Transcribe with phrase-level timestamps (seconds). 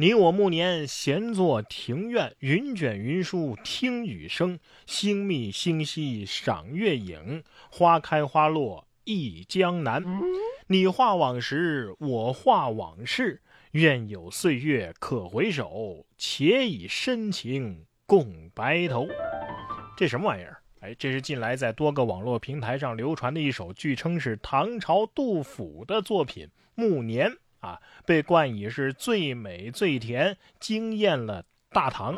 [0.00, 10.04] 你我暮年闲坐庭院，云卷云舒听雨声，星密星稀赏月影，花开花落忆江南。
[10.68, 13.42] 你画往事，我画往事，
[13.72, 19.08] 愿有岁月可回首，且以深情共白头。
[19.96, 20.62] 这什么玩意儿？
[20.78, 26.46] 哎，这是近来在多个网络平台上流传的一首，据称是唐朝杜甫的作品
[26.76, 27.28] 《暮年》。
[27.60, 32.16] 啊，被冠以是最美最甜，惊艳了大唐。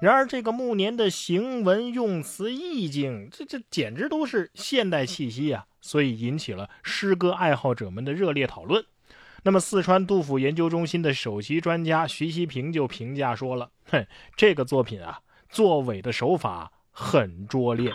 [0.00, 5.66] 然而，这个暮年的行文用词意境，这这简直都是现代气息啊！
[5.80, 8.84] 所以引起了诗歌爱好者们的热烈讨论。
[9.42, 14.06] 那么，四川杜甫研究中心的首席专家徐希平就评价说了：“哼，
[14.36, 17.92] 这个作品啊，作伪的手法很拙劣。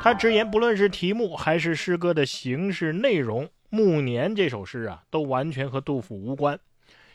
[0.00, 6.60] 他直言，不论是题目还是诗歌的形式内容。”《暮年》这首诗啊，都完全和杜甫无关。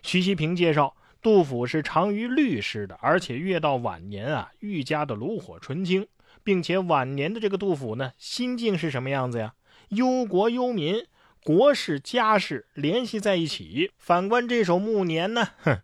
[0.02, 6.08] 徐希平介绍，杜甫是长于律诗的，而且越到晚年啊，愈加的炉火纯青，
[6.44, 9.54] 并且晚年的这个杜甫呢，心境是什么样子呀？
[9.90, 11.06] 忧国忧民，
[11.44, 13.92] 国事家事联系在一起。
[14.00, 15.80] 反观这首《暮年》呢，哼，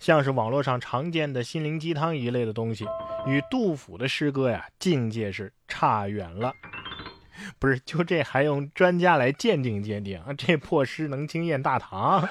[0.00, 2.86] 像是网络上常见的心灵鸡汤一类的东西，
[3.26, 6.50] 与杜甫的诗歌呀，境界是差远了。
[7.58, 10.20] 不是，就这还用专家来鉴定鉴定？
[10.38, 12.28] 这破诗能惊艳大唐？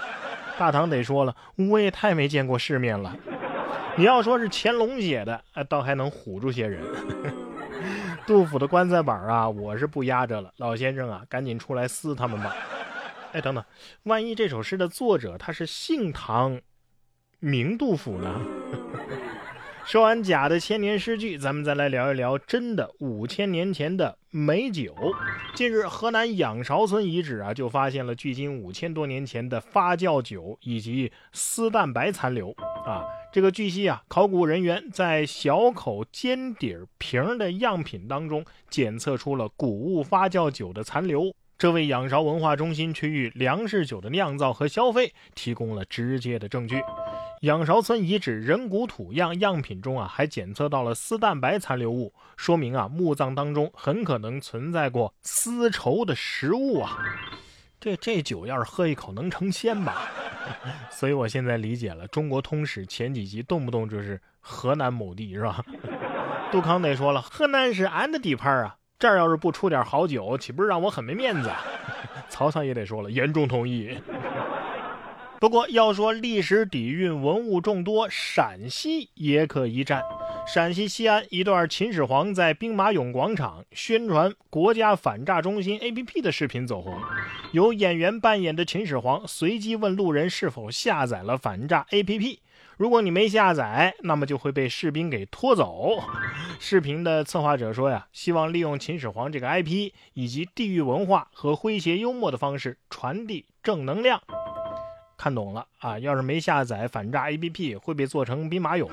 [0.58, 3.16] 大唐得说了，我也太没见过世面了。
[3.96, 6.84] 你要说是乾隆写的，倒还能唬住些人。
[8.26, 10.54] 杜甫的棺材板啊，我是不压着了。
[10.58, 12.56] 老先生啊，赶紧出来撕他们吧。
[13.34, 13.64] 哎，等等，
[14.04, 16.62] 万一这首诗的作者他是姓唐，
[17.40, 18.42] 名杜甫呢？
[19.86, 24.96] 说完假的千年诗句，咱们再来聊一聊真的五千年前的美酒。
[25.54, 32.52] 近日，河南仰韶村遗址啊，就发现了距今五千多年前的发酵酒以及丝蛋白残留
[32.86, 33.04] 啊。
[33.34, 41.34] 这个据悉啊，考古人员在小口尖底瓶的样品当中检测出了谷物发酵酒的残留。
[41.58, 46.82] 这为仰韶文化中心区域粮食酒的酿造和消费提供了直接的证据。
[47.44, 56.98] 仰韶村遗址人骨土样样品中啊，还检测到了丝蛋白残留物，说明啊，墓葬当中很可能存在过丝绸的食物啊。
[57.82, 60.10] 这这酒要是喝一口能成仙吧？
[60.90, 65.62] 所以我现在理解了，中国通史前几集动不动就是河南某地是吧？
[66.50, 68.78] 杜康得说了，河南是俺的地盘啊。
[68.98, 71.52] 这儿要是不出点好酒，岂不是让我很没面子？
[72.30, 73.98] 曹操也得说了，严重同意。
[75.44, 80.02] 不过要说历史底蕴、文物众多，陕西也可一战。
[80.48, 86.98] 陕西西安一段秦始皇在兵马俑广场宣传国家反诈中心 APP 的视频走红，
[87.52, 92.38] 有演员扮演的秦始皇随机问路人是否下载了反诈 APP。
[92.78, 96.02] 如果你没下载，那么就会被士兵给拖走。
[96.58, 104.22] 视频的策划者说呀，希望利用秦始皇这个 IP 以及地域文化和诙谐幽默的方式传递正能量。
[105.24, 105.98] 看懂了啊？
[106.00, 108.90] 要是没下载反诈 APP，会被做成兵马俑，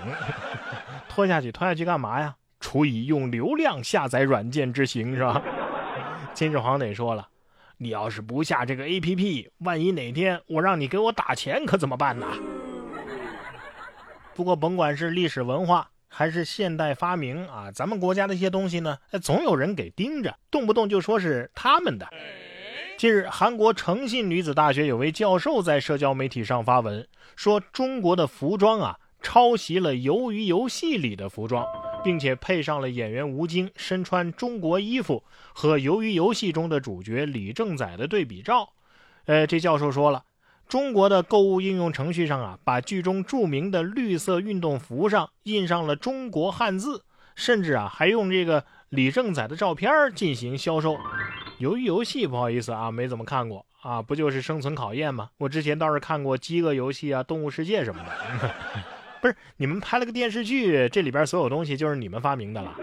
[1.10, 2.36] 拖下去，拖下去干嘛呀？
[2.60, 5.42] 处以用流量下载软件之刑，是吧？
[6.32, 7.26] 秦始皇得说了，
[7.78, 12.28] 你要是不下这个 APP，万一哪天我让你给我打钱，可怎么办呢？
[14.36, 22.08] 不过，甭管是历史文化还是现代发明啊，咱们国家的一些东西呢，总有人给盯着，动不动就说是他们的。
[23.00, 31.64] 近日，韩国诚信女子大学有位教授在社交媒体上发文，说中国的服装啊，抄袭了《鱿鱼游戏》里的服装，
[32.04, 35.24] 并且配上了演员吴京身穿中国衣服
[35.54, 38.68] 和《鱿鱼游戏》中的主角李正宰的对比照。
[39.24, 40.22] 呃，这教授说了。
[40.68, 47.02] 中国的购物应用程序上啊，把剧中著名的绿色运动服上印上了中国汉字，
[47.34, 50.98] 甚至啊还用这个李正宰的照片进行销售。
[51.60, 55.28] 鱿鱼游戏不好意思啊，没怎么看过啊，不就是生存考验吗？
[55.36, 58.50] 我之前倒是看过饥饿游戏啊、动物世界什么的。
[59.20, 62.74] 不是你们拍了个电视剧，这里边所有东西就是你们发明的了？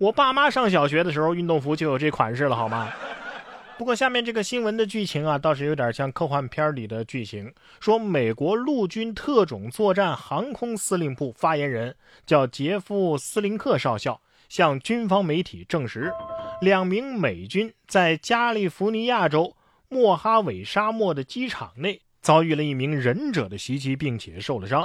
[0.00, 2.92] 我爸妈上小学的时候，运动服就有这款式了，好吗？
[3.78, 7.52] 不过，下面这个新闻的剧情啊，倒是有点像科幻片里的剧情。
[7.78, 11.94] 说美国陆军特种作战航空司令部发言人
[12.26, 16.12] 叫杰夫·斯林克少校，向军方媒体证实，
[16.64, 19.54] 两名美军在加利福尼亚州
[19.88, 24.82] 莫哈韦沙漠的机场内遭遇了一名忍者的袭击，并且受了伤。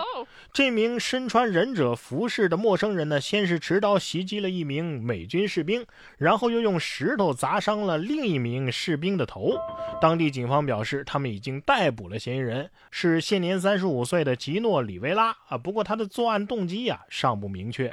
[0.52, 5.86] 这名身穿忍者服饰的陌生人呢，先是持刀袭击了一名美军士兵，
[6.18, 9.54] 然后又用石头砸伤了另一名士兵的头。
[10.02, 15.58] 当地警方表示，他们已经逮捕了嫌疑人，是现年三十五岁的吉诺·里维拉啊。
[15.58, 17.90] 不过他的作案动机呀尚不明确。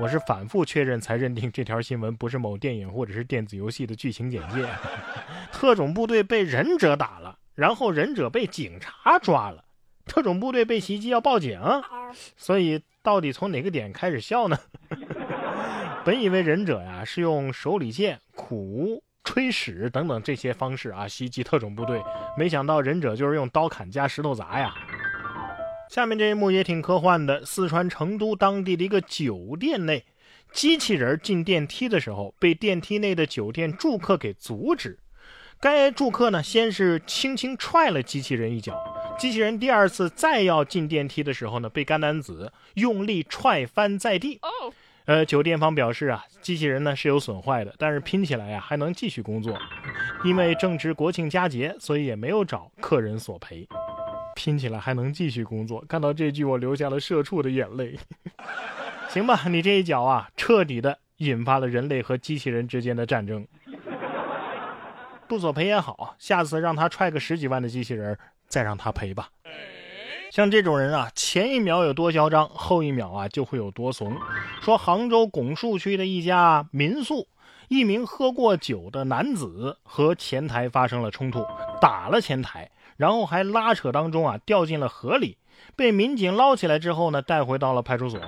[0.00, 4.66] 我是反复确认才认定这条新闻不是某电影或者是电子游戏的剧情简介。
[5.52, 7.38] 特种部队被忍者打了。
[7.54, 9.64] 然后忍者被警察抓了，
[10.06, 11.60] 特种部队被袭击要报警，
[12.36, 14.58] 所以到底从哪个点开始笑呢？
[16.04, 22.02] 本以为忍者呀是用手里剑、苦无、吹屎等等这些方式啊袭击特种部队，
[22.36, 24.74] 没想到忍者就是用刀砍加石头砸呀。
[25.90, 30.04] 下面这一幕也挺科幻的，四川成都当地的一个酒店内，
[30.52, 34.98] 机器人进电梯的时候被电梯内的酒店住客给阻止。
[35.60, 38.76] 该住客呢，先是轻轻踹了机器人一脚，
[39.18, 44.40] 机器人第二次再要进电梯的时候呢，被该男子用力踹翻在地。
[45.06, 49.56] 呃，酒店方表示啊，机器人呢是有损坏的，但是拼起来呀还能继续工作。
[50.24, 53.68] 因为正值国庆佳节，所以也没有找客人索赔。
[54.34, 57.98] 拼起来还能继续工作，看到这句我流下了社畜的眼泪。
[59.08, 63.46] 行吧，你这一脚啊，彻底的引发了人类和机器人之间的战争。
[65.26, 69.28] 不索赔也好，下次让他踹个十几万的机器人，再让他赔吧。
[70.30, 74.16] 像这种人啊，前一秒有多嚣张，后一秒啊就会有多怂。
[74.60, 77.28] 说杭州拱墅区的一家民宿，
[77.68, 81.46] 一名喝过酒的男子和前台发生了冲突，
[81.80, 85.38] 打了前台，然后还拉扯当中啊掉进了河里，
[85.76, 88.20] 被民警捞起来之后呢，带回到了派出所。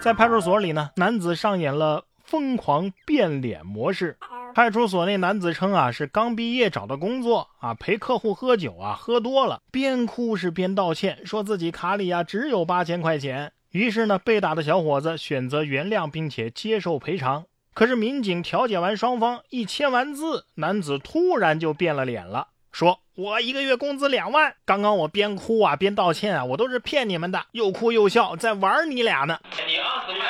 [0.00, 4.16] 在派出所里呢，男子上演了疯狂变脸模式。
[4.54, 13.52] 派出所那男子称啊，是刚毕业找的工作啊，陪客户喝酒啊，喝多了，边哭是边道歉，说自己卡里啊只有八千块钱。
[13.72, 17.46] 于是呢，被打的小伙子选择原谅并且接受赔偿。
[17.72, 29.38] 可是民警调解完双方一签完字，男子突然就变了脸了，说我一个月工资两万，刚刚我边哭啊边道歉啊，我都是骗你们的，又哭又笑，在玩你俩呢。
[29.68, 30.28] 你二十万，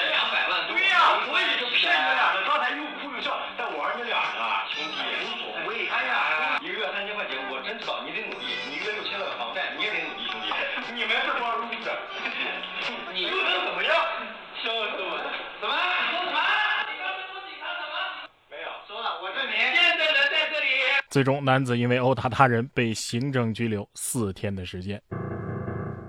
[21.14, 25.00] 最终，男子因为殴打他人被行政拘留四天的时间。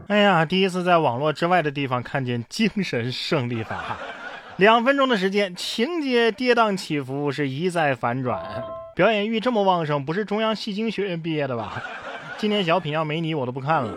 [0.07, 3.99] 哎呀，第一次在网络之外的地方看见精神胜利法，
[4.57, 8.63] 两分钟的时间，情节跌宕起伏，是一再反转，
[8.95, 11.83] 表演欲这么旺盛，不是中央戏精学院毕业的吧？
[12.39, 13.95] 今年小品要没你，我都不看了。